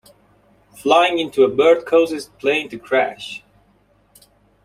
[0.75, 3.43] Flying into a bird causes the plane to crash.